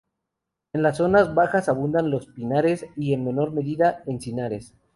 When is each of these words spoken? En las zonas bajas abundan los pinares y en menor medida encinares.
En 0.73 0.81
las 0.81 0.97
zonas 0.97 1.35
bajas 1.35 1.69
abundan 1.69 2.09
los 2.09 2.25
pinares 2.25 2.87
y 2.95 3.13
en 3.13 3.23
menor 3.23 3.51
medida 3.51 4.01
encinares. 4.07 4.73